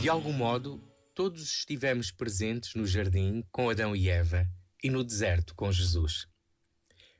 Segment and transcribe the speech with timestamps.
[0.00, 0.80] De algum modo,
[1.12, 4.48] todos estivemos presentes no jardim com Adão e Eva
[4.80, 6.28] e no deserto com Jesus.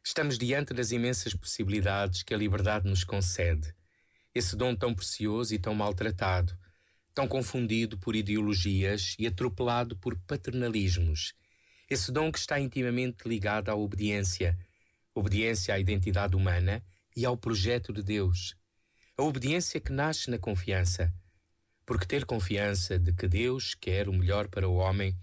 [0.05, 3.75] Estamos diante das imensas possibilidades que a liberdade nos concede.
[4.33, 6.57] Esse dom tão precioso e tão maltratado,
[7.13, 11.35] tão confundido por ideologias e atropelado por paternalismos.
[11.91, 14.57] Esse dom que está intimamente ligado à obediência,
[15.13, 16.81] obediência à identidade humana
[17.17, 18.55] e ao projeto de Deus.
[19.17, 21.13] A obediência que nasce na confiança
[21.89, 25.17] porque ter confiança de que Deus quer o melhor para o homem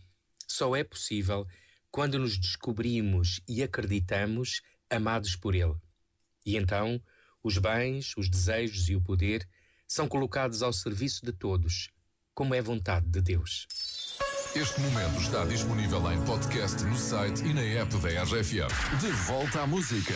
[0.48, 1.46] só é possível
[1.92, 5.76] quando nos descobrimos e acreditamos amados por Ele.
[6.44, 7.00] E então,
[7.44, 9.48] os bens, os desejos e o poder
[9.88, 11.92] são colocados ao serviço de todos,
[12.34, 13.68] como é vontade de Deus.
[14.56, 19.00] Este momento está disponível em podcast no site e na app da RFM.
[19.00, 20.16] De volta à música.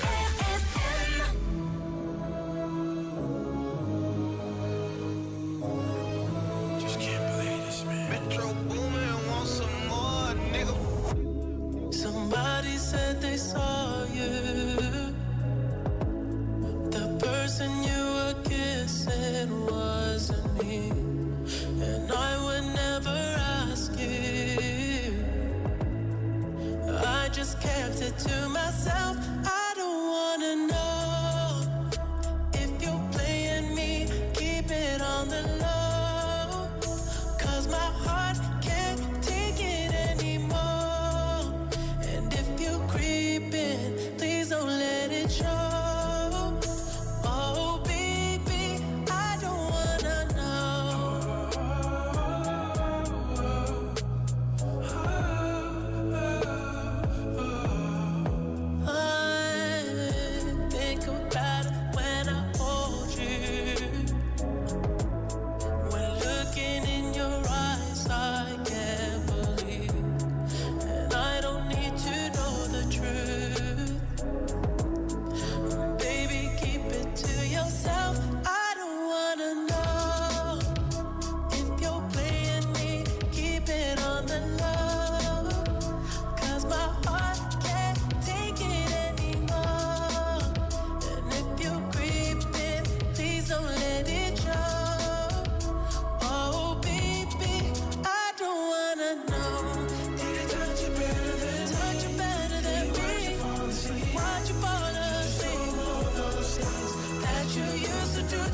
[27.32, 29.18] just kept it to myself.
[29.46, 29.59] I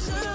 [0.05, 0.34] should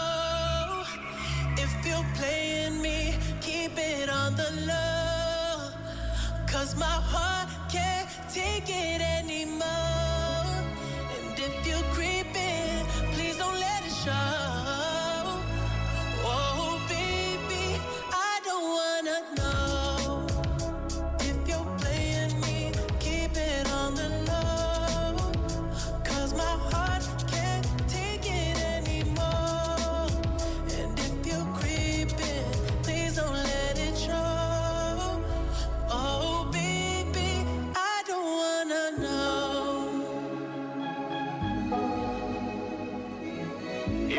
[6.77, 7.20] My heart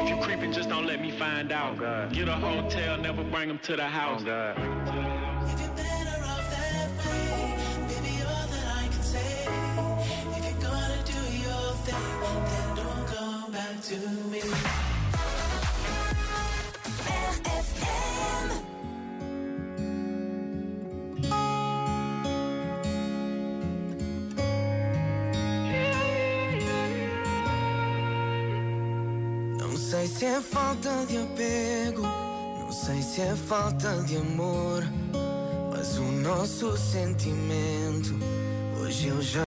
[0.03, 1.81] If you creeping, just don't let me find out.
[1.81, 4.25] Oh Get a hotel, never bring them to the oh, house.
[4.27, 4.83] Oh
[13.83, 14.22] to
[30.03, 34.83] sei se é falta de apego, não sei se é falta de amor,
[35.71, 38.13] mas o nosso sentimento
[38.81, 39.41] hoje eu já